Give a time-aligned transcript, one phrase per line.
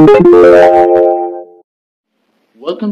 [0.00, 0.22] Welcome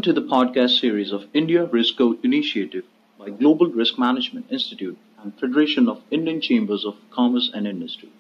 [0.03, 2.84] to the podcast series of India Risk Code Initiative
[3.19, 8.10] by Global Risk Management Institute and Federation of Indian Chambers of Commerce and Industry.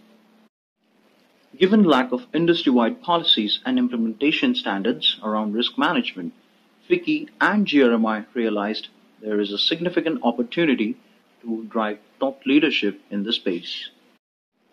[1.58, 6.32] Given lack of industry-wide policies and implementation standards around risk management,
[6.88, 8.88] FICCI and GRMI realized
[9.20, 10.96] there is a significant opportunity
[11.42, 13.90] to drive top leadership in this space.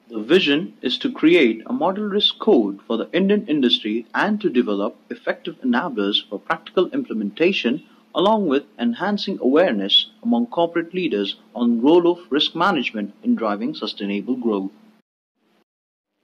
[0.07, 4.51] The vision is to create a model risk code for the Indian industry and to
[4.51, 7.83] develop effective enablers for practical implementation
[8.13, 14.35] along with enhancing awareness among corporate leaders on role of risk management in driving sustainable
[14.35, 14.69] growth.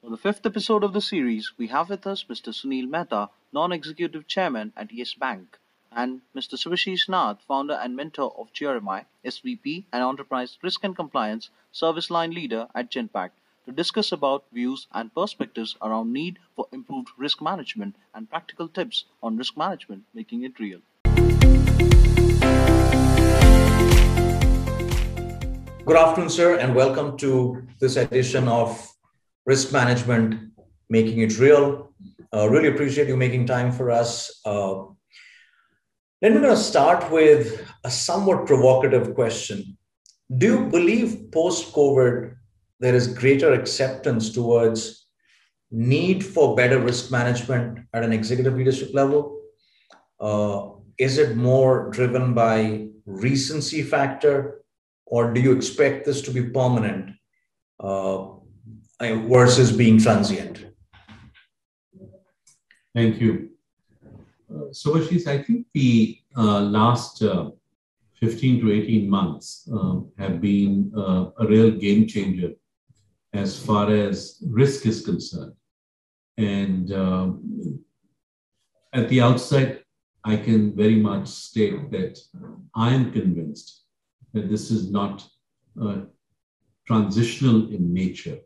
[0.02, 2.54] For the fifth episode of the series, we have with us Mr.
[2.54, 5.58] Sunil Mehta, Non-Executive Chairman at Yes Bank,
[5.92, 6.54] and Mr.
[6.54, 12.32] Subhashish Nath, founder and mentor of GRMI, SVP and Enterprise Risk and Compliance Service Line
[12.32, 13.32] Leader at Genpact
[13.66, 19.06] to discuss about views and perspectives around need for improved risk management and practical tips
[19.22, 20.80] on risk management making it real.
[25.86, 28.92] Good afternoon, sir, and welcome to this edition of
[29.46, 30.52] Risk Management
[30.90, 31.92] Making It Real.
[32.34, 34.42] Uh, really appreciate you making time for us.
[34.46, 34.86] Uh,
[36.22, 39.78] then we're going to start with a somewhat provocative question.
[40.38, 42.36] Do you believe post COVID
[42.82, 45.06] there is greater acceptance towards
[45.70, 49.40] need for better risk management at an executive leadership level?
[50.20, 54.64] Uh, is it more driven by recency factor,
[55.06, 57.12] or do you expect this to be permanent
[57.80, 58.26] uh,
[59.00, 60.66] versus being transient?
[62.96, 63.52] Thank you.
[64.54, 67.52] Uh, so, Ashish, I think the uh, last uh,
[68.16, 72.52] 15 to 18 months uh, have been uh, a real game changer
[73.34, 75.54] as far as risk is concerned.
[76.38, 77.84] And um,
[78.94, 79.84] at the outset,
[80.24, 82.20] I can very much state that
[82.76, 83.84] I am convinced
[84.34, 85.28] that this is not
[85.82, 86.02] uh,
[86.86, 88.40] transitional in nature.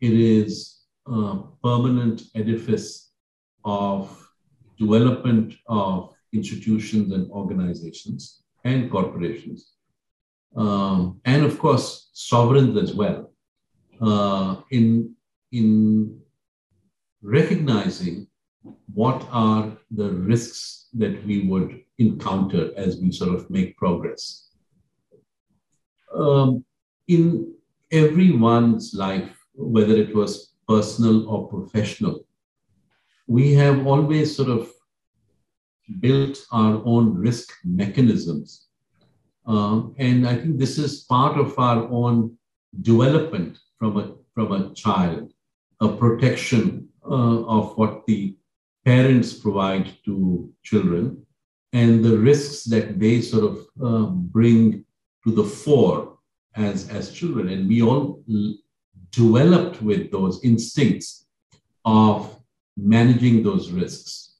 [0.00, 3.10] It is a permanent edifice
[3.64, 4.28] of
[4.78, 9.72] development of institutions and organizations and corporations,
[10.56, 13.30] um, and of course, sovereigns as well
[14.00, 15.14] uh, in,
[15.52, 16.20] in
[17.22, 18.26] recognizing
[18.92, 24.48] what are the risks that we would encounter as we sort of make progress.
[26.14, 26.64] Um,
[27.08, 27.54] in
[27.90, 32.26] everyone's life, whether it was personal or professional,
[33.26, 34.70] we have always sort of
[36.00, 38.66] built our own risk mechanisms.
[39.46, 42.36] Um, and I think this is part of our own
[42.82, 45.32] development from a, from a child,
[45.80, 48.36] a protection uh, of what the
[48.84, 51.24] parents provide to children,
[51.72, 54.84] and the risks that they sort of uh, bring
[55.24, 56.18] to the fore
[56.54, 57.48] as, as children.
[57.48, 58.22] And we all
[59.10, 61.26] developed with those instincts
[61.84, 62.38] of
[62.76, 64.36] managing those risks.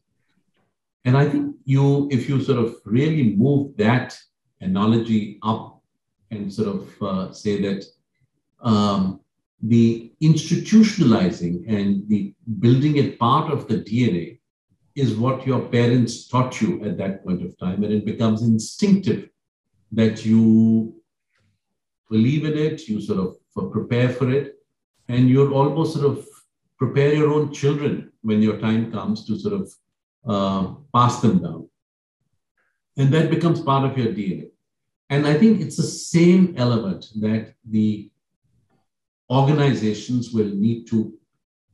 [1.05, 4.19] And I think you, if you sort of really move that
[4.61, 5.83] analogy up
[6.31, 7.85] and sort of uh, say that
[8.61, 9.21] um,
[9.63, 14.39] the institutionalizing and the building it part of the DNA
[14.95, 17.85] is what your parents taught you at that point of time.
[17.85, 19.29] And it becomes instinctive
[19.93, 20.95] that you
[22.11, 24.55] believe in it, you sort of prepare for it,
[25.09, 26.27] and you're almost sort of
[26.79, 29.73] prepare your own children when your time comes to sort of
[30.27, 31.69] uh, pass them down.
[32.97, 34.49] And that becomes part of your DNA.
[35.11, 38.11] And I think it's the same element that the
[39.31, 41.13] organizations will need to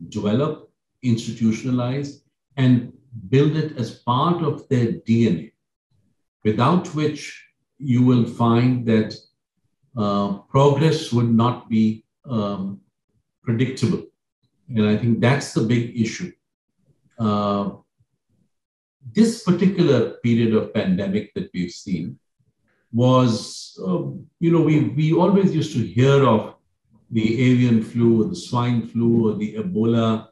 [0.09, 0.71] develop,
[1.05, 2.23] institutionalize,
[2.57, 2.93] and
[3.29, 5.53] build it as part of their DNA,
[6.45, 7.45] without which
[7.79, 9.15] you will find that
[9.97, 12.81] uh, progress would not be um,
[13.43, 14.05] predictable.
[14.69, 16.33] And I think that's the big issue.
[17.19, 17.71] Uh,
[19.13, 22.19] this particular period of pandemic that we've seen
[22.93, 24.03] was, uh,
[24.39, 26.55] you know, we, we always used to hear of
[27.13, 30.29] the avian flu the swine flu or the Ebola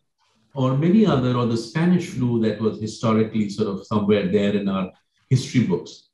[0.55, 4.69] or many other, or the Spanish flu that was historically sort of somewhere there in
[4.69, 4.91] our
[5.29, 6.09] history books.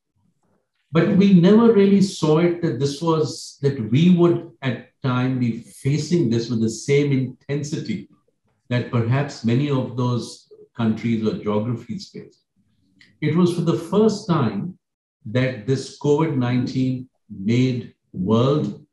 [0.93, 5.61] But we never really saw it that this was, that we would at time be
[5.61, 8.09] facing this with the same intensity
[8.69, 12.43] that perhaps many of those countries or geographies face.
[13.21, 14.79] It was for the first time
[15.27, 18.86] that this COVID 19 made world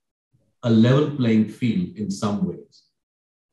[0.64, 2.84] a level playing field in some ways.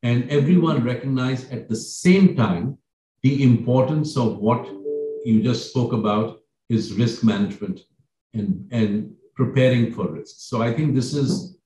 [0.03, 2.77] And everyone recognized at the same time
[3.21, 4.67] the importance of what
[5.25, 7.81] you just spoke about is risk management
[8.33, 10.35] and, and preparing for risk.
[10.37, 11.57] So I think this is,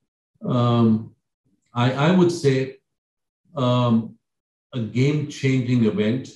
[0.44, 1.14] um,
[1.72, 2.76] I, I would say,
[3.56, 4.16] um,
[4.74, 6.28] a game changing event.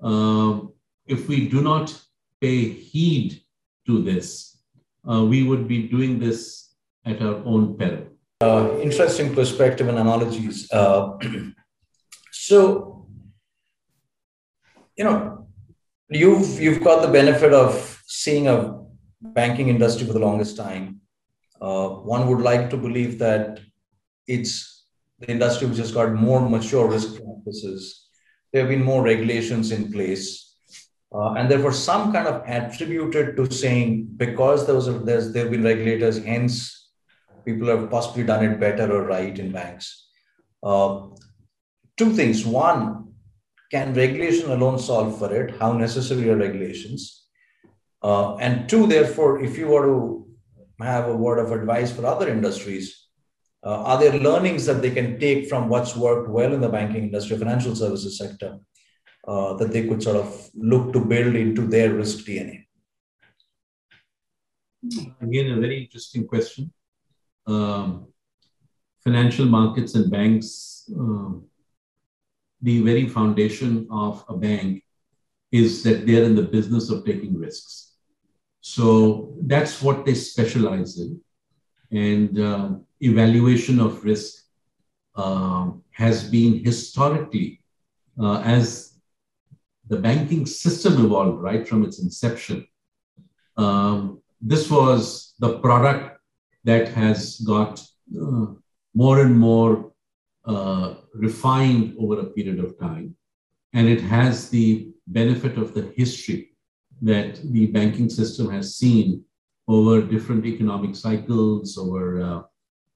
[0.00, 0.72] Um,
[1.06, 1.98] if we do not
[2.40, 3.42] pay heed
[3.86, 4.58] to this,
[5.10, 6.74] uh, we would be doing this
[7.04, 8.06] at our own peril.
[8.42, 10.70] Uh, interesting perspective and analogies.
[10.70, 11.16] Uh,
[12.30, 13.08] so,
[14.94, 15.48] you know,
[16.10, 18.78] you've you've got the benefit of seeing a
[19.22, 21.00] banking industry for the longest time.
[21.62, 23.58] Uh, one would like to believe that
[24.26, 24.84] it's
[25.18, 28.06] the industry which has got more mature risk practices.
[28.52, 30.56] There have been more regulations in place,
[31.10, 35.44] uh, and therefore some kind of attributed to saying because there was a, there's there
[35.44, 36.85] have been regulators, hence
[37.46, 40.08] people have possibly done it better or right in banks.
[40.62, 41.06] Uh,
[41.96, 43.14] two things: one,
[43.70, 45.56] can regulation alone solve for it?
[45.58, 47.26] How necessary are regulations?
[48.02, 50.26] Uh, and two, therefore, if you were to
[50.80, 53.06] have a word of advice for other industries,
[53.64, 57.04] uh, are there learnings that they can take from what's worked well in the banking
[57.04, 58.58] industry, financial services sector,
[59.26, 62.66] uh, that they could sort of look to build into their risk DNA?
[65.20, 66.72] Again, a very interesting question.
[67.46, 68.06] Um,
[69.04, 71.30] financial markets and banks, uh,
[72.62, 74.82] the very foundation of a bank
[75.52, 77.94] is that they're in the business of taking risks.
[78.60, 81.20] So that's what they specialize in.
[81.92, 82.70] And uh,
[83.00, 84.42] evaluation of risk
[85.14, 87.62] uh, has been historically,
[88.20, 88.98] uh, as
[89.86, 92.66] the banking system evolved right from its inception,
[93.56, 96.15] um, this was the product
[96.66, 97.72] that has got
[98.20, 98.46] uh,
[98.94, 99.92] more and more
[100.44, 103.14] uh, refined over a period of time.
[103.72, 106.56] And it has the benefit of the history
[107.02, 109.24] that the banking system has seen
[109.68, 112.42] over different economic cycles, over uh,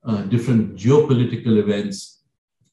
[0.04, 2.22] uh, different geopolitical events,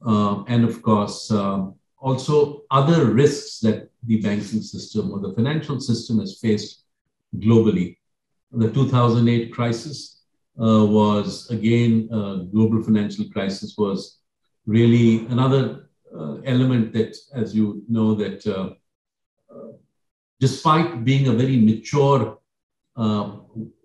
[0.06, 5.80] uh, and of course, um, also other risks that the banking system or the financial
[5.80, 6.86] system has faced
[7.36, 7.98] globally.
[8.52, 10.17] The 2008 crisis
[10.66, 14.20] was, again, a global financial crisis was
[14.66, 18.74] really another uh, element that, as you know, that uh,
[20.40, 22.40] despite being a very mature
[22.96, 23.32] uh,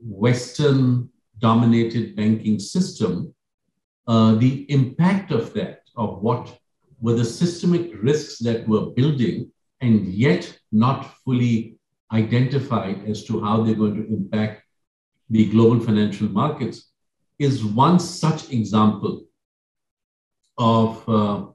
[0.00, 1.08] Western
[1.38, 3.34] dominated banking system,
[4.06, 6.58] uh, the impact of that, of what
[7.00, 11.76] were the systemic risks that were building and yet not fully
[12.12, 14.61] identified as to how they're going to impact
[15.30, 16.90] the global financial markets,
[17.38, 19.24] is one such example
[20.58, 21.46] of uh,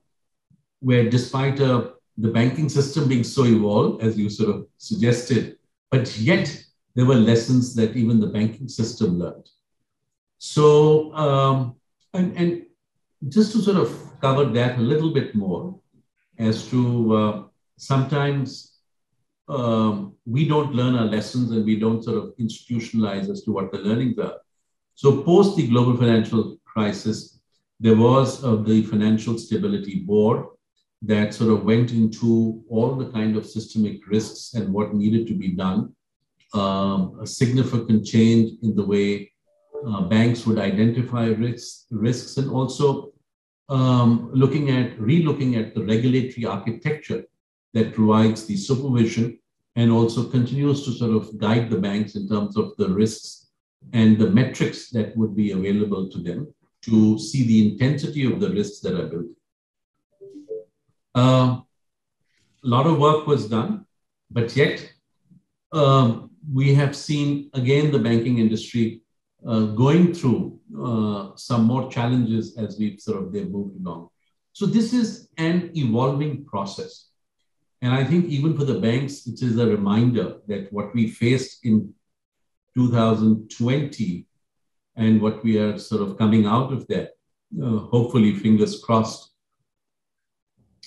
[0.79, 5.57] where despite a the banking system being so evolved, as you sort of suggested,
[5.91, 6.63] but yet
[6.95, 9.47] there were lessons that even the banking system learned.
[10.39, 11.75] So, um,
[12.13, 12.63] and, and,
[13.29, 13.89] just to sort of
[14.21, 15.79] cover that a little bit more,
[16.37, 17.43] as to uh,
[17.77, 18.76] sometimes
[19.49, 23.71] um, we don't learn our lessons and we don't sort of institutionalize as to what
[23.71, 24.37] the learnings are.
[24.95, 27.39] So, post the global financial crisis,
[27.79, 30.45] there was uh, the Financial Stability Board,
[31.03, 35.33] that sort of went into all the kind of systemic risks and what needed to
[35.33, 35.93] be done.
[36.53, 39.31] Um, a significant change in the way
[39.87, 43.11] uh, banks would identify risks, risks and also
[43.69, 47.25] um, looking at relooking at the regulatory architecture
[47.77, 49.39] that provides the supervision
[49.75, 53.47] and also continues to sort of guide the banks in terms of the risks
[53.93, 58.49] and the metrics that would be available to them to see the intensity of the
[58.49, 59.37] risks that are built
[61.17, 61.61] a uh,
[62.63, 63.85] lot of work was done,
[64.29, 64.87] but yet
[65.71, 69.01] um, we have seen again the banking industry
[69.47, 74.09] uh, going through uh, some more challenges as we've sort of they've moved along.
[74.53, 77.06] So this is an evolving process.
[77.81, 81.65] And I think even for the banks, it is a reminder that what we faced
[81.65, 81.93] in
[82.75, 84.25] 2020
[84.95, 87.11] and what we are sort of coming out of that,
[87.61, 89.31] uh, hopefully, fingers crossed,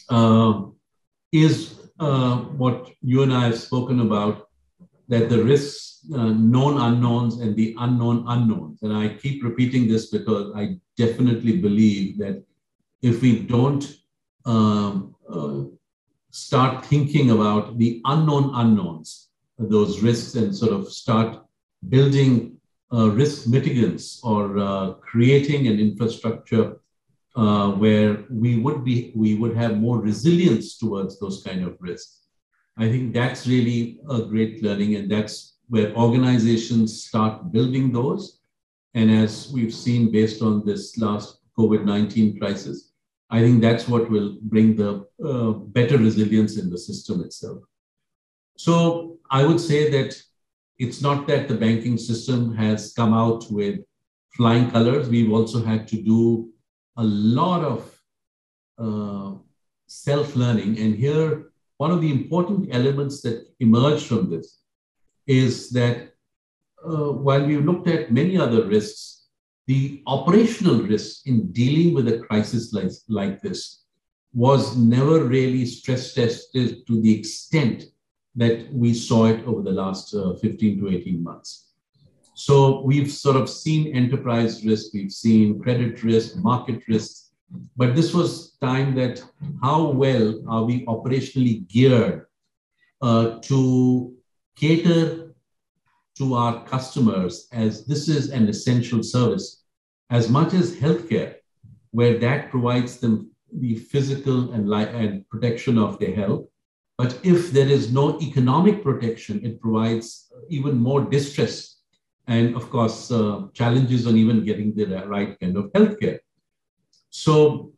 [0.09, 0.63] uh,
[1.33, 4.49] is uh, what you and I have spoken about
[5.09, 8.83] that the risks, uh, known unknowns, and the unknown unknowns.
[8.83, 12.45] And I keep repeating this because I definitely believe that
[13.03, 13.85] if we don't
[14.45, 15.65] um, uh,
[16.31, 21.45] start thinking about the unknown unknowns, those risks, and sort of start
[21.89, 22.57] building
[22.93, 26.81] uh, risk mitigants or uh, creating an infrastructure
[27.37, 32.27] uh, where we would be we would have more resilience towards those kind of risks.
[32.77, 38.41] I think that's really a great learning, and that's where organizations start building those.
[38.95, 42.90] And as we've seen based on this last COVID 19 crisis,
[43.31, 47.59] I think that's what will bring the uh, better resilience in the system itself.
[48.57, 50.21] So I would say that
[50.79, 53.81] it's not that the banking system has come out with
[54.37, 55.09] flying colors.
[55.09, 56.51] We've also had to do
[56.97, 58.01] a lot of
[58.79, 59.39] uh,
[59.87, 60.79] self learning.
[60.79, 64.59] And here, one of the important elements that emerged from this
[65.27, 66.15] is that
[66.85, 69.20] uh, while we've looked at many other risks,
[69.71, 73.85] the operational risk in dealing with a crisis like, like this
[74.33, 77.85] was never really stress tested to the extent
[78.35, 81.69] that we saw it over the last uh, 15 to 18 months.
[82.35, 87.27] So we've sort of seen enterprise risk, we've seen credit risk, market risk,
[87.77, 89.23] but this was time that
[89.63, 92.27] how well are we operationally geared
[93.03, 94.17] uh, to
[94.57, 95.33] cater
[96.19, 99.60] to our customers as this is an essential service
[100.11, 101.37] as much as healthcare,
[101.93, 106.47] where that provides them the physical and, and protection of their health
[107.01, 111.77] but if there is no economic protection, it provides even more distress
[112.27, 116.19] and, of course, uh, challenges on even getting the right kind of healthcare.
[117.09, 117.73] So,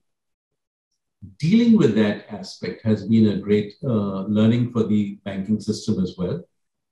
[1.38, 6.16] dealing with that aspect has been a great uh, learning for the banking system as
[6.18, 6.42] well.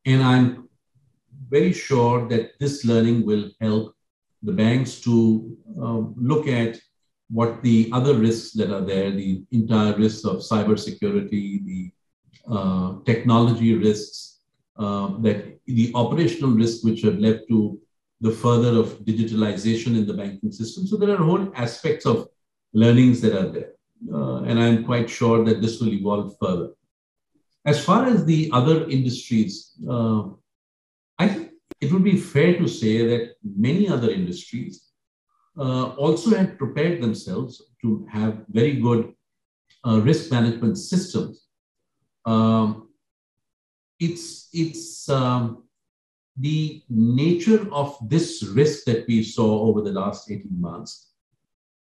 [0.07, 0.69] And I'm
[1.49, 3.97] very sure that this learning will help
[4.43, 6.79] the banks to uh, look at
[7.31, 11.93] what the other risks that are there, the entire risks of cybersecurity, the
[12.51, 14.41] uh, technology risks,
[14.77, 17.79] uh, that the operational risks which have led to
[18.21, 20.87] the further of digitalization in the banking system.
[20.87, 22.29] So there are whole aspects of
[22.73, 23.73] learnings that are there.
[24.13, 26.71] Uh, and I'm quite sure that this will evolve further.
[27.65, 30.25] As far as the other industries, uh,
[31.19, 31.50] I think
[31.81, 34.91] it would be fair to say that many other industries
[35.59, 39.13] uh, also had prepared themselves to have very good
[39.87, 41.47] uh, risk management systems
[42.27, 42.89] um,
[43.99, 45.65] it's it's um,
[46.37, 51.13] the nature of this risk that we saw over the last 18 months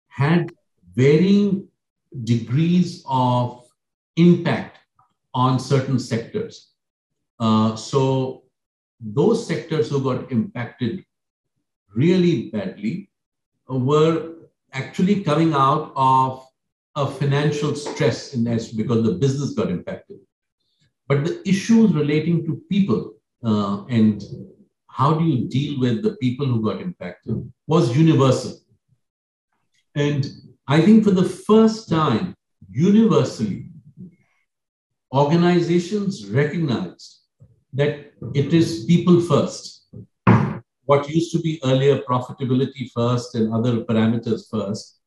[0.07, 0.51] had
[0.95, 1.67] varying
[2.23, 3.63] degrees of
[4.15, 4.79] impact
[5.33, 6.71] on certain sectors.
[7.39, 8.43] Uh, so
[8.99, 11.03] those sectors who got impacted
[11.95, 13.09] really badly
[13.67, 14.35] were
[14.73, 16.45] actually coming out of
[16.95, 20.17] a financial stress in this because the business got impacted.
[21.07, 23.13] But the issues relating to people
[23.43, 24.23] uh, and
[24.89, 28.57] how do you deal with the people who got impacted was universal.
[29.95, 30.27] And
[30.67, 32.35] I think for the first time,
[32.69, 33.69] universally,
[35.13, 37.21] organizations recognized
[37.73, 39.87] that it is people first.
[40.85, 44.99] What used to be earlier profitability first and other parameters first.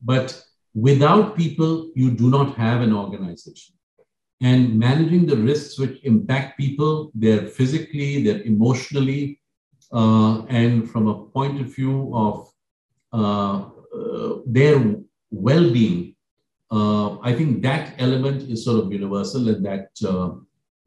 [0.00, 0.40] But
[0.74, 3.74] without people, you do not have an organization
[4.40, 9.40] and managing the risks which impact people, they're physically, they're emotionally,
[9.92, 12.52] uh, and from a point of view of
[13.12, 14.96] uh, uh, their
[15.30, 16.14] well being.
[16.70, 20.30] Uh, I think that element is sort of universal, and that uh,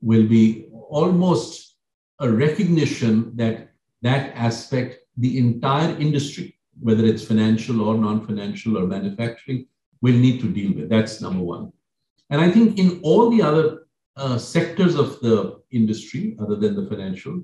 [0.01, 1.75] will be almost
[2.19, 3.69] a recognition that
[4.01, 9.65] that aspect, the entire industry, whether it's financial or non financial or manufacturing,
[10.01, 10.89] will need to deal with.
[10.89, 11.71] That's number one.
[12.29, 16.87] And I think in all the other uh, sectors of the industry, other than the
[16.87, 17.43] financial,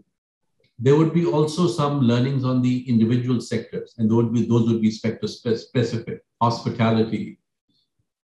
[0.80, 4.68] there would be also some learnings on the individual sectors, and those would be, those
[4.68, 7.40] would be sector specific, hospitality,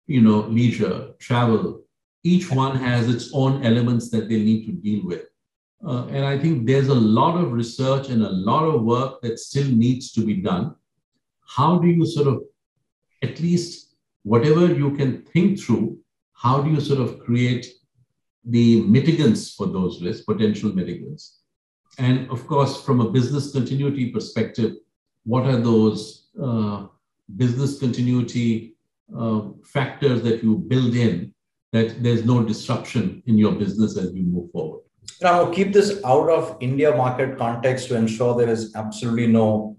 [0.07, 1.84] you know, leisure, travel.
[2.25, 5.25] Each one has its own elements that they need to deal with.
[5.87, 9.37] Uh, and I think there's a lot of research and a lot of work that
[9.37, 10.73] still needs to be done.
[11.45, 12.41] How do you sort of,
[13.21, 15.99] at least whatever you can think through,
[16.33, 17.67] how do you sort of create
[18.43, 21.41] the mitigants for those risks, potential mitigants?
[21.99, 24.71] And of course, from a business continuity perspective,
[25.25, 26.87] what are those uh,
[27.35, 28.77] business continuity
[29.15, 31.34] uh, factors that you build in
[31.75, 34.81] that there's no disruption in your business as you move forward?
[35.21, 39.77] Now, keep this out of India market context to ensure there is absolutely no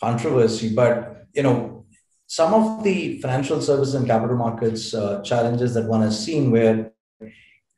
[0.00, 0.74] controversy.
[0.74, 1.86] But you know,
[2.26, 6.92] some of the financial service and capital markets uh, challenges that one has seen where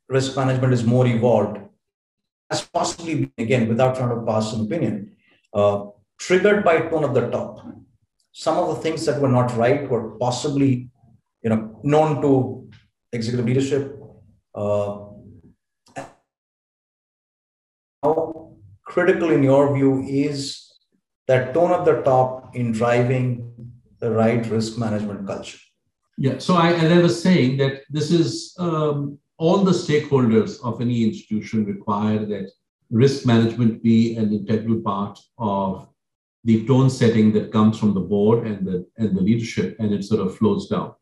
[0.08, 1.58] risk management is more evolved
[2.50, 5.12] has possibly again, without trying to pass an opinion,
[5.52, 5.86] uh,
[6.18, 7.66] triggered by tone of the top.
[8.32, 10.90] Some of the things that were not right were possibly,
[11.42, 12.57] you know, known to
[13.12, 14.00] executive leadership,
[14.54, 14.98] uh,
[18.84, 20.68] critical in your view is
[21.26, 23.26] that tone at the top in driving
[24.00, 25.58] the right risk management culture?
[26.16, 30.80] Yeah, so I, as I was saying, that this is um, all the stakeholders of
[30.80, 32.50] any institution require that
[32.90, 35.86] risk management be an integral part of
[36.44, 40.02] the tone setting that comes from the board and the and the leadership, and it
[40.04, 40.94] sort of flows down.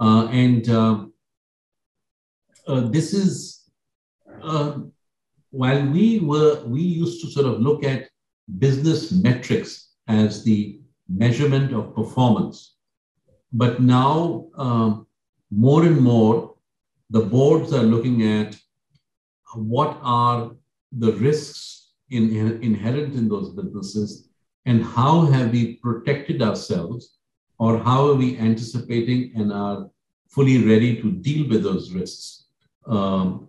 [0.00, 1.04] Uh, and uh,
[2.66, 3.70] uh, this is
[4.42, 4.78] uh,
[5.50, 8.08] while we were we used to sort of look at
[8.58, 12.76] business metrics as the measurement of performance,
[13.52, 15.06] but now um,
[15.50, 16.54] more and more
[17.10, 18.56] the boards are looking at
[19.54, 20.52] what are
[20.92, 24.28] the risks in, in, inherent in those businesses
[24.64, 27.18] and how have we protected ourselves
[27.58, 29.90] or how are we anticipating and are
[30.28, 32.41] fully ready to deal with those risks
[32.86, 33.48] um,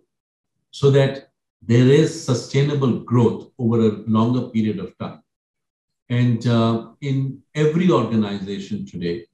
[0.72, 1.30] so that
[1.62, 5.22] there is sustainable growth over a longer period of time.
[6.10, 9.26] And uh, in every organization today,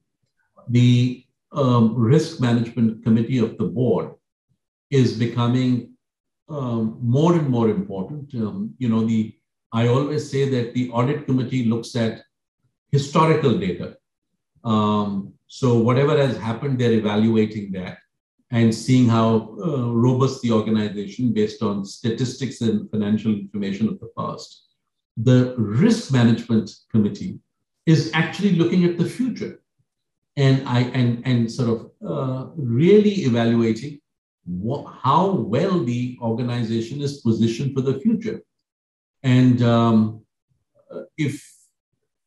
[0.68, 4.14] the um, risk management committee of the board
[4.92, 5.94] is becoming
[6.50, 8.34] um, more and more important.
[8.36, 9.36] Um, you know, the
[9.72, 12.24] I always say that the audit committee looks at
[12.92, 13.98] historical data.
[14.64, 18.00] Um, so whatever has happened, they're evaluating that
[18.52, 24.10] and seeing how uh, robust the organization based on statistics and financial information of the
[24.18, 24.66] past.
[25.18, 27.40] The risk management committee
[27.86, 29.62] is actually looking at the future
[30.38, 34.00] and I and and sort of uh, really evaluating
[34.46, 38.42] what, how well the organization is positioned for the future.
[39.22, 40.22] And um,
[41.18, 41.46] if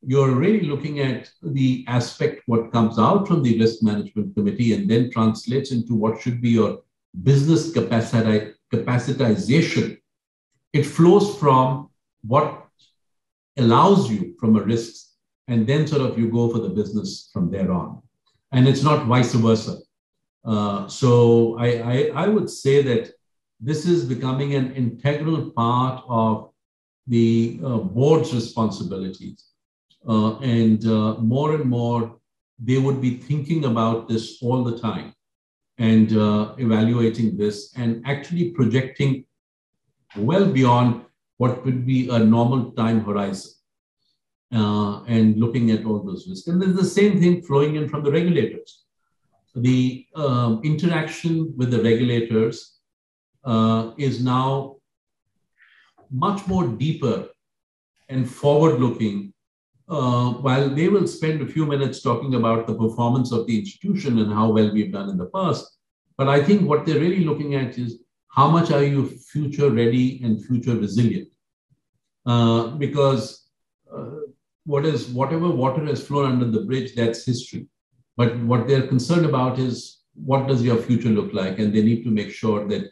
[0.05, 4.91] you're really looking at the aspect, what comes out from the risk management committee and
[4.91, 6.83] then translates into what should be your
[7.23, 9.99] business capacity, capacitization,
[10.73, 11.91] it flows from
[12.23, 12.67] what
[13.57, 15.07] allows you from a risk
[15.49, 18.03] and then sort of you go for the business from there on.
[18.53, 19.79] And it's not vice versa.
[20.45, 23.13] Uh, so I, I, I, would say that
[23.61, 26.51] this is becoming an integral part of
[27.07, 29.52] the uh, board's responsibilities.
[30.09, 32.19] Uh, and uh, more and more,
[32.59, 35.15] they would be thinking about this all the time
[35.79, 39.25] and uh, evaluating this and actually projecting
[40.17, 41.05] well beyond
[41.39, 43.53] what would be a normal time horizon.
[44.55, 46.47] Uh, and looking at all those risks.
[46.47, 48.83] And there's the same thing flowing in from the regulators
[49.55, 52.79] the um, interaction with the regulators
[53.45, 54.77] uh, is now
[56.11, 57.29] much more deeper
[58.09, 59.32] and forward looking.
[59.89, 64.19] Uh, while they will spend a few minutes talking about the performance of the institution
[64.21, 65.79] and how well we've done in the past,
[66.17, 70.23] but I think what they're really looking at is how much are you future ready
[70.23, 71.29] and future resilient?
[72.25, 73.49] Uh, because
[73.95, 74.21] uh,
[74.65, 77.67] what is whatever water has flown under the bridge, that's history.
[78.17, 81.59] But what they're concerned about is what does your future look like?
[81.59, 82.91] And they need to make sure that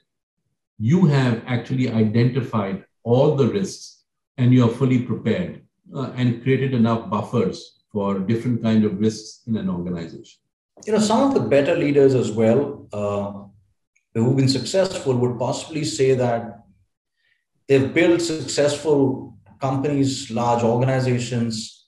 [0.79, 4.05] you have actually identified all the risks
[4.38, 5.60] and you are fully prepared
[5.94, 10.38] uh, and created enough buffers for different kind of risks in an organization.
[10.87, 13.33] You know, some of the better leaders as well uh,
[14.14, 16.64] who've been successful would possibly say that
[17.68, 21.81] they've built successful companies, large organizations,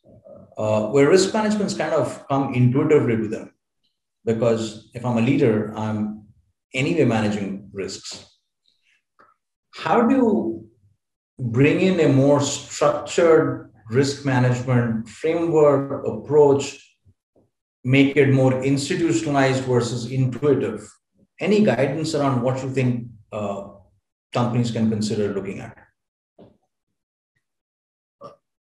[0.59, 3.53] uh, where risk management's kind of come intuitively to them
[4.25, 6.25] because if i'm a leader i'm
[6.75, 8.39] anyway managing risks
[9.75, 10.69] how do you
[11.39, 16.97] bring in a more structured risk management framework approach
[17.85, 20.89] make it more institutionalized versus intuitive
[21.41, 23.69] any guidance around what you think uh,
[24.33, 25.77] companies can consider looking at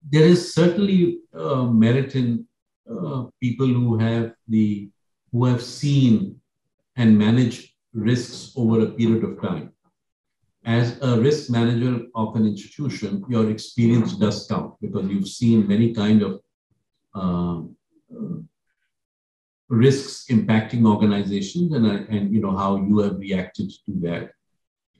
[0.09, 2.45] there is certainly uh, merit in
[2.89, 4.89] uh, people who have the
[5.31, 6.39] who have seen
[6.95, 9.73] and managed risks over a period of time.
[10.67, 15.93] As a risk manager of an institution, your experience does count because you've seen many
[15.93, 16.41] kind of
[17.15, 17.61] uh,
[19.69, 24.31] risks impacting organizations and, and you know how you have reacted to that.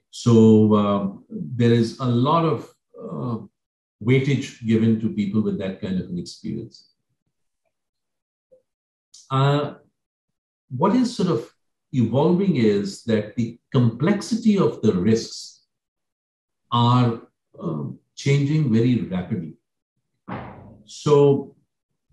[0.09, 3.37] So um, there is a lot of uh,
[4.01, 6.93] weightage given to people with that kind of an experience.
[9.29, 9.73] Uh,
[10.69, 11.53] what is sort of
[11.91, 15.56] evolving is that the complexity of the risks
[16.71, 17.21] are
[17.61, 17.83] uh,
[18.15, 19.53] changing very rapidly.
[20.85, 21.55] So,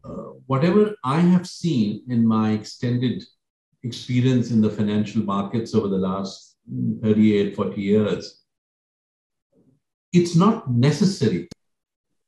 [0.05, 3.23] uh, whatever I have seen in my extended
[3.83, 6.57] experience in the financial markets over the last
[7.03, 8.43] 38, 40 years,
[10.13, 11.49] it's not necessary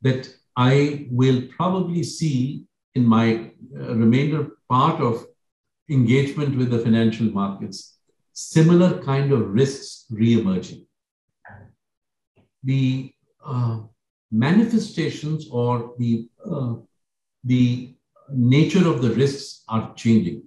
[0.02, 5.26] that I will probably see in my uh, remainder part of
[5.90, 7.98] engagement with the financial markets
[8.32, 10.86] similar kind of risks re-emerging.
[12.66, 13.12] The
[13.44, 13.78] uh,
[14.30, 16.74] manifestations or the, uh,
[17.44, 17.94] the
[18.30, 20.42] nature of the risks are changing.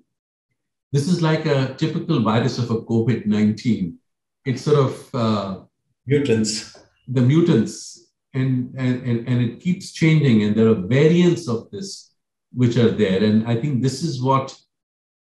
[0.91, 3.97] This is like a typical virus of a COVID 19.
[4.45, 5.59] It's sort of uh,
[6.07, 6.77] mutants.
[7.07, 12.11] The mutants, and, and, and, and it keeps changing, and there are variants of this
[12.53, 13.23] which are there.
[13.23, 14.55] And I think this is what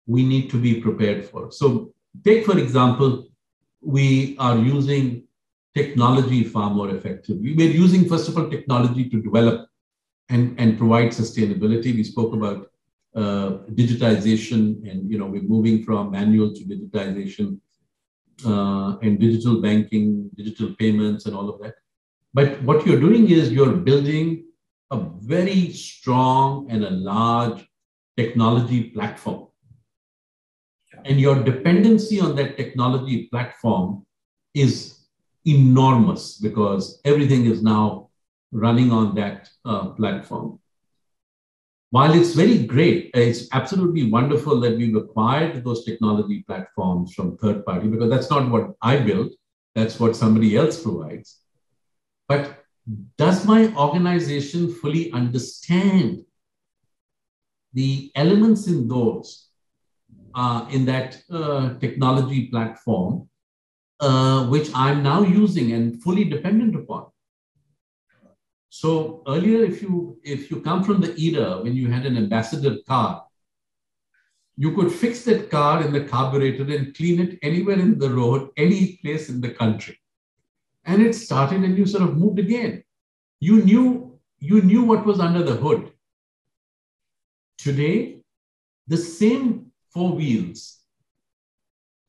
[0.06, 1.51] we need to be prepared for.
[1.51, 3.27] So, take for example,
[3.82, 5.23] we are using
[5.75, 7.55] technology far more effectively.
[7.55, 9.67] We're using, first of all, technology to develop
[10.29, 11.95] and, and provide sustainability.
[11.95, 12.69] We spoke about
[13.15, 17.59] uh, digitization, and you know we're moving from manual to digitization
[18.45, 21.75] uh, and digital banking, digital payments, and all of that.
[22.33, 24.45] But what you're doing is you're building
[24.89, 27.67] a very strong and a large
[28.17, 29.47] technology platform.
[31.05, 34.05] And your dependency on that technology platform
[34.53, 35.02] is
[35.45, 38.10] enormous because everything is now
[38.51, 40.60] running on that uh, platform.
[41.89, 47.65] While it's very great, it's absolutely wonderful that we've acquired those technology platforms from third
[47.65, 49.32] party because that's not what I built,
[49.75, 51.39] that's what somebody else provides.
[52.27, 52.63] But
[53.17, 56.25] does my organization fully understand
[57.73, 59.49] the elements in those
[60.36, 63.29] uh, in that uh, technology platform
[64.03, 67.05] uh, which I'm now using and fully dependent upon.
[68.69, 72.77] So earlier, if you if you come from the era when you had an ambassador
[72.87, 73.25] car,
[74.57, 78.49] you could fix that car in the carburetor and clean it anywhere in the road,
[78.57, 79.97] any place in the country.
[80.85, 82.83] And it started and you sort of moved again.
[83.39, 85.91] You knew you knew what was under the hood.
[87.57, 88.17] Today,
[88.87, 90.79] the same four wheels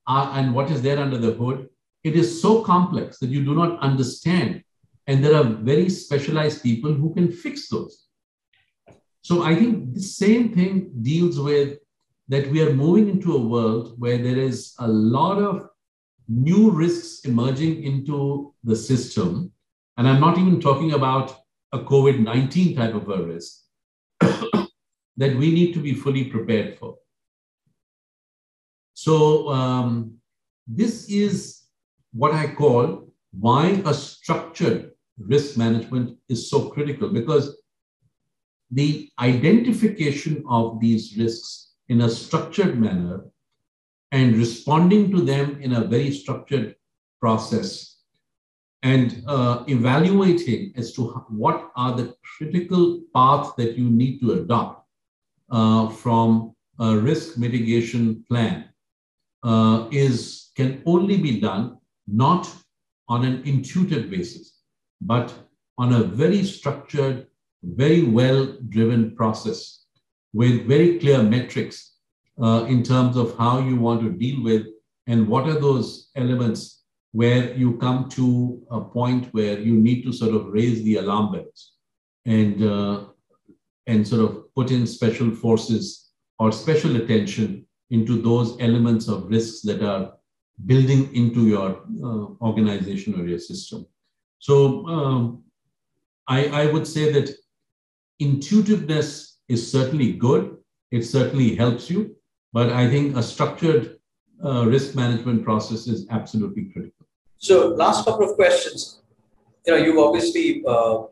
[0.08, 1.68] are, and what is there under the hood
[2.04, 4.62] it is so complex that you do not understand.
[5.06, 8.06] And there are very specialized people who can fix those.
[9.22, 11.78] So I think the same thing deals with
[12.28, 15.68] that we are moving into a world where there is a lot of
[16.28, 19.52] new risks emerging into the system.
[19.96, 21.34] And I'm not even talking about
[21.72, 23.62] a COVID 19 type of a risk
[24.20, 26.96] that we need to be fully prepared for.
[28.94, 30.14] So, um,
[30.66, 31.63] this is
[32.14, 37.56] what I call why a structured risk management is so critical because
[38.70, 43.24] the identification of these risks in a structured manner
[44.12, 46.76] and responding to them in a very structured
[47.20, 47.98] process
[48.82, 54.86] and uh, evaluating as to what are the critical paths that you need to adopt
[55.50, 58.68] uh, from a risk mitigation plan
[59.42, 62.52] uh, is can only be done not
[63.08, 64.60] on an intuitive basis,
[65.00, 65.32] but
[65.78, 67.26] on a very structured,
[67.62, 69.84] very well driven process
[70.32, 71.94] with very clear metrics
[72.42, 74.66] uh, in terms of how you want to deal with
[75.06, 80.12] and what are those elements where you come to a point where you need to
[80.12, 81.72] sort of raise the alarm bells
[82.26, 83.04] and uh,
[83.86, 89.60] and sort of put in special forces or special attention into those elements of risks
[89.60, 90.14] that are
[90.66, 93.86] building into your uh, organization or your system.
[94.38, 95.42] So um,
[96.28, 97.34] I, I would say that
[98.20, 100.56] intuitiveness is certainly good.
[100.90, 102.16] It certainly helps you,
[102.52, 103.98] but I think a structured
[104.44, 107.06] uh, risk management process is absolutely critical.
[107.38, 109.00] So, last couple of questions.
[109.66, 111.04] You know, you've obviously uh,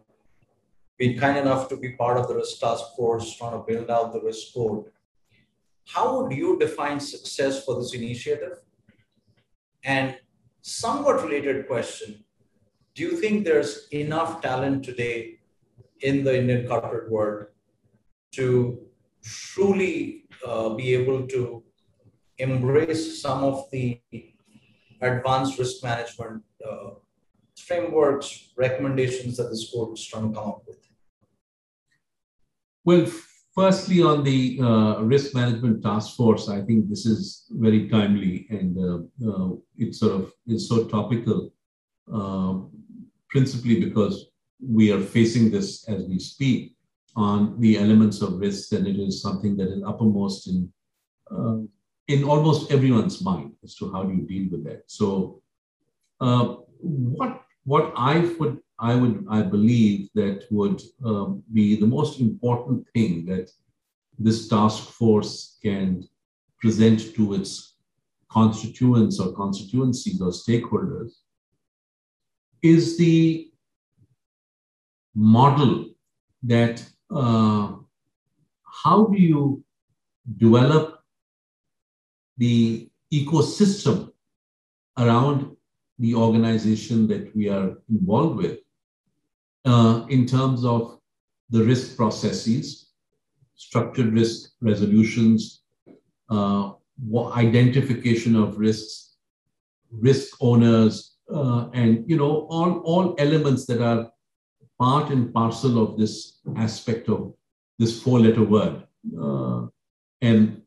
[0.99, 4.13] been kind enough to be part of the risk task force, trying to build out
[4.13, 4.85] the risk code.
[5.87, 8.59] How would you define success for this initiative?
[9.85, 10.17] And
[10.63, 12.25] somewhat related question
[12.95, 15.39] Do you think there's enough talent today
[16.01, 17.47] in the Indian corporate world
[18.33, 18.79] to
[19.23, 21.63] truly uh, be able to
[22.39, 24.01] embrace some of the
[25.01, 26.91] advanced risk management uh,
[27.57, 30.79] frameworks, recommendations that this court is trying to come up with?
[32.85, 33.07] Well,
[33.55, 38.79] Firstly, on the uh, risk management task force, I think this is very timely and
[38.79, 41.53] uh, uh, it sort of is so topical,
[42.11, 42.71] um,
[43.29, 44.31] principally because
[44.67, 46.75] we are facing this as we speak
[47.15, 50.73] on the elements of risk, and it is something that is uppermost in
[51.31, 51.59] uh,
[52.09, 54.83] in almost everyone's mind as to how do you deal with that.
[54.87, 55.43] So,
[56.21, 62.21] uh, what what I would I would, I believe that would um, be the most
[62.21, 63.49] important thing that
[64.19, 66.05] this task force can
[66.61, 67.77] present to its
[68.29, 71.13] constituents or constituencies or stakeholders
[72.61, 73.53] is the
[75.15, 75.91] model
[76.43, 77.75] that uh,
[78.85, 79.65] how do you
[80.39, 81.05] develop
[82.37, 84.11] the ecosystem
[84.99, 85.57] around
[86.01, 88.59] the organization that we are involved with
[89.65, 90.99] uh, in terms of
[91.51, 92.91] the risk processes,
[93.55, 95.63] structured risk resolutions,
[96.31, 96.73] uh,
[97.35, 99.17] identification of risks,
[99.91, 104.11] risk owners, uh, and you know all, all elements that are
[104.79, 107.35] part and parcel of this aspect of
[107.79, 108.83] this four-letter word.
[109.21, 109.67] Uh,
[110.21, 110.63] and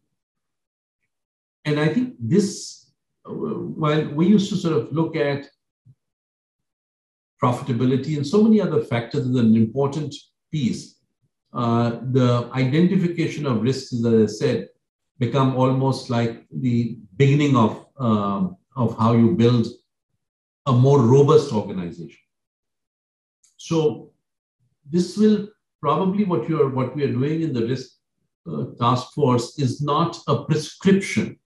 [1.66, 2.92] and I think this,
[3.28, 5.50] uh, while we used to sort of look at
[7.42, 10.14] profitability and so many other factors is an important
[10.52, 11.00] piece.
[11.54, 14.70] Uh, the identification of risks, as I said,
[15.20, 19.68] become almost like the beginning of, um, of how you build
[20.66, 22.20] a more robust organization.
[23.58, 24.12] So
[24.90, 25.48] this will
[25.82, 27.90] probably what you're what we are doing in the risk
[28.52, 31.40] uh, task force is not a prescription.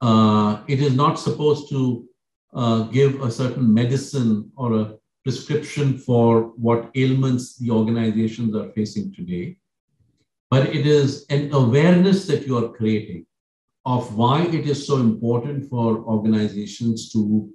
[0.00, 2.06] Uh, it is not supposed to
[2.54, 4.94] uh, give a certain medicine or a
[5.26, 9.56] prescription for what ailments the organizations are facing today,
[10.52, 13.26] but it is an awareness that you are creating
[13.84, 17.50] of why it is so important for organizations to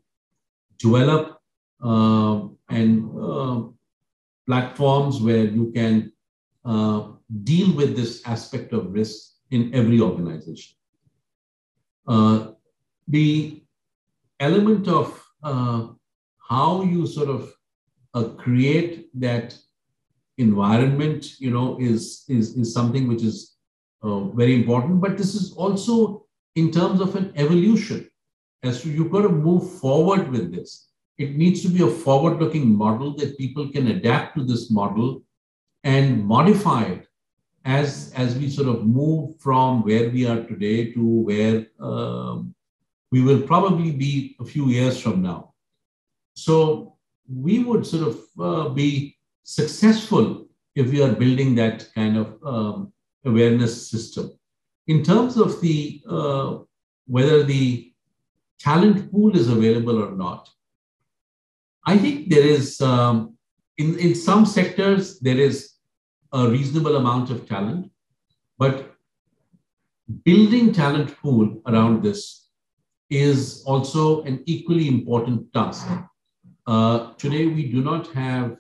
[0.80, 1.40] develop
[1.82, 3.62] uh, and uh,
[4.46, 6.12] platforms where you can
[6.66, 7.04] uh,
[7.44, 10.76] deal with this aspect of risk in every organization.
[12.06, 12.48] Uh,
[13.08, 13.64] the
[14.42, 15.08] element of
[15.42, 15.88] uh,
[16.50, 17.54] how you sort of
[18.14, 19.58] uh, create that
[20.38, 23.56] environment, you know, is, is, is something which is
[24.04, 25.02] uh, very important.
[25.02, 28.10] But this is also in terms of an evolution
[28.64, 30.90] as to you've got to move forward with this.
[31.18, 35.24] It needs to be a forward looking model that people can adapt to this model
[35.84, 37.08] and modify it
[37.66, 42.56] as, as we sort of move from where we are today to where um,
[43.12, 45.54] we will probably be a few years from now.
[46.34, 46.91] So
[47.34, 52.94] we would sort of uh, be successful if we are building that kind of um,
[53.26, 54.32] awareness system.
[54.88, 56.60] In terms of the uh,
[57.08, 57.92] whether the
[58.60, 60.50] talent pool is available or not,
[61.86, 63.38] I think there is um,
[63.78, 65.74] in in some sectors there is
[66.34, 67.92] a reasonable amount of talent,
[68.58, 68.96] but
[70.24, 72.50] building talent pool around this
[73.10, 75.88] is also an equally important task.
[76.68, 78.58] Uh, today, we do not have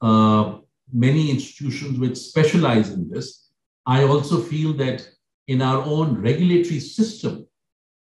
[0.00, 0.58] uh,
[0.92, 3.50] many institutions which specialize in this.
[3.86, 5.06] I also feel that
[5.46, 7.46] in our own regulatory system,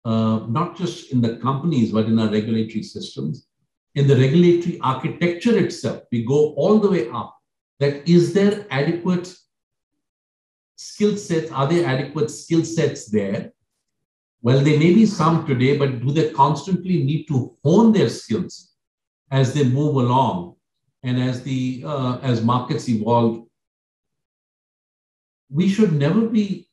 [0.03, 3.47] uh, not just in the companies, but in our regulatory systems,
[3.95, 7.35] in the regulatory architecture itself, we go all the way up.
[7.79, 9.35] That is there adequate
[10.75, 11.51] skill sets?
[11.51, 13.51] Are there adequate skill sets there?
[14.41, 18.74] Well, there may be some today, but do they constantly need to hone their skills
[19.31, 20.55] as they move along
[21.03, 23.45] and as the uh, as markets evolve
[25.49, 26.67] we should never be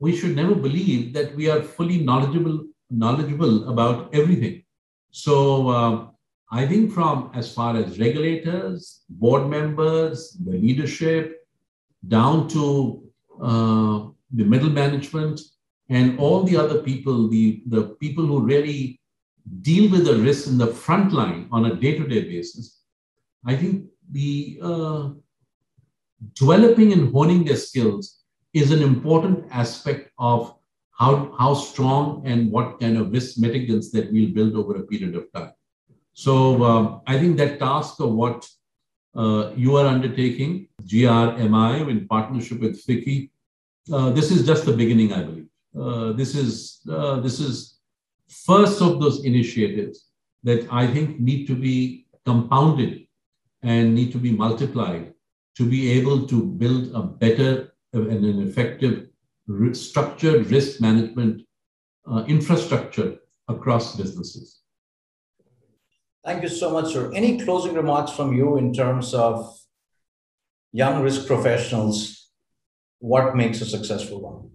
[0.00, 4.62] we should never believe that we are fully knowledgeable knowledgeable about everything.
[5.10, 6.08] So uh,
[6.50, 11.46] i think from as far as regulators board members the leadership
[12.06, 13.02] down to
[13.42, 15.40] uh, the middle management
[15.90, 19.00] and all the other people the, the people who really
[19.62, 22.80] deal with the risks in the front line on a day-to-day basis,
[23.44, 25.10] I think the uh,
[26.34, 28.22] developing and honing their skills
[28.54, 30.54] is an important aspect of
[30.98, 35.14] how, how strong and what kind of risk mitigants that we'll build over a period
[35.14, 35.52] of time.
[36.12, 38.48] So um, I think that task of what
[39.14, 43.30] uh, you are undertaking, GRMI, in partnership with FICCI,
[43.92, 45.46] uh, this is just the beginning, I believe.
[45.78, 47.77] Uh, this is uh, this is
[48.28, 50.06] first of those initiatives
[50.44, 53.06] that I think need to be compounded
[53.62, 55.14] and need to be multiplied
[55.56, 59.08] to be able to build a better and an effective
[59.72, 61.42] structured risk management
[62.06, 63.16] uh, infrastructure
[63.48, 64.60] across businesses.
[66.24, 67.10] Thank you so much, sir.
[67.14, 69.58] Any closing remarks from you in terms of
[70.72, 72.28] young risk professionals?
[72.98, 74.50] What makes a successful one?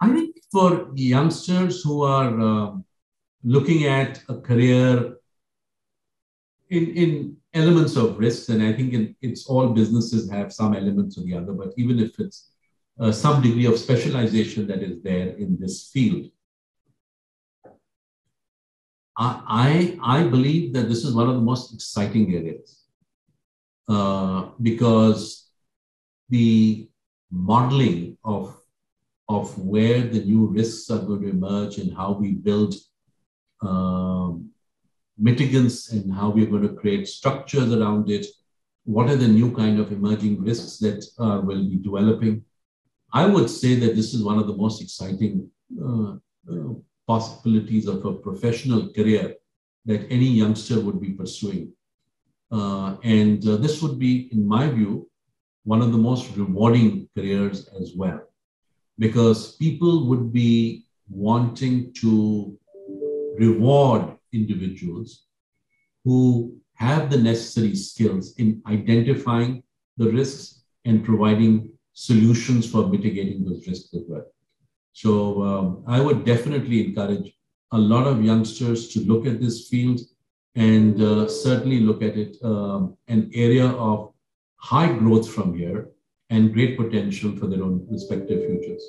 [0.00, 2.72] I think for youngsters who are uh,
[3.42, 5.16] looking at a career
[6.70, 11.18] in, in elements of risks, and I think in, it's all businesses have some elements
[11.18, 12.52] or the other, but even if it's
[13.00, 16.30] uh, some degree of specialization that is there in this field.
[19.16, 22.84] I, I, believe that this is one of the most exciting areas
[23.88, 25.50] uh, because
[26.30, 26.88] the
[27.30, 28.56] modeling of,
[29.36, 32.74] of where the new risks are going to emerge and how we build
[33.62, 34.50] um,
[35.28, 38.26] mitigants and how we're going to create structures around it.
[38.84, 42.44] What are the new kind of emerging risks that uh, will be developing?
[43.12, 45.50] I would say that this is one of the most exciting
[45.86, 46.12] uh,
[46.52, 46.72] uh,
[47.06, 49.36] possibilities of a professional career
[49.84, 51.72] that any youngster would be pursuing.
[52.50, 55.08] Uh, and uh, this would be, in my view,
[55.64, 58.20] one of the most rewarding careers as well,
[58.98, 62.56] because people would be wanting to
[63.38, 65.26] reward individuals
[66.04, 69.62] who have the necessary skills in identifying
[69.96, 74.24] the risks and providing solutions for mitigating those risks as well.
[74.92, 77.32] So um, I would definitely encourage
[77.72, 80.00] a lot of youngsters to look at this field
[80.54, 84.12] and uh, certainly look at it um, an area of
[84.56, 85.88] high growth from here
[86.32, 88.82] and great potential for their own respective futures.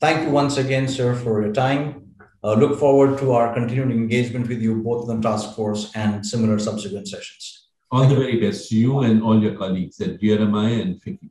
[0.00, 2.16] Thank you once again, sir, for your time.
[2.42, 6.26] Uh, look forward to our continued engagement with you, both in the task force and
[6.26, 7.68] similar subsequent sessions.
[7.92, 11.30] All the very best to you and all your colleagues at GRMI and FICCI.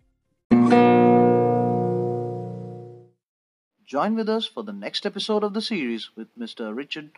[3.85, 6.73] Join with us for the next episode of the series with Mr.
[6.73, 7.11] Richard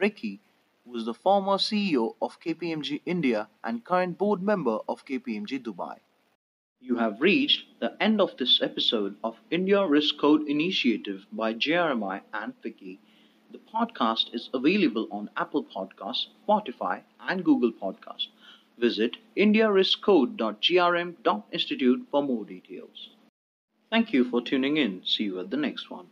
[0.00, 0.38] Rekhy,
[0.84, 5.98] who is the former CEO of KPMG India and current board member of KPMG Dubai.
[6.82, 12.22] You have reached the end of this episode of India Risk Code Initiative by GRMI
[12.32, 12.96] and FICCI.
[13.52, 18.28] The podcast is available on Apple Podcasts, Spotify, and Google Podcasts.
[18.78, 23.10] Visit indiariskcode.grm.institute for more details.
[23.90, 25.04] Thank you for tuning in.
[25.04, 26.06] See you at the next one.